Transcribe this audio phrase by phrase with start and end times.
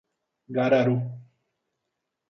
[0.55, 0.97] Gararu